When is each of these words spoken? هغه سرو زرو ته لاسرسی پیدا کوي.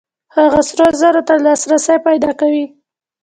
هغه 0.35 0.59
سرو 0.69 0.87
زرو 1.01 1.21
ته 1.27 1.33
لاسرسی 1.45 1.97
پیدا 2.07 2.31
کوي. 2.39 2.65